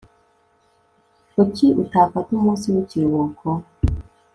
[1.33, 3.47] kuki utafata umunsi w'ikiruhuko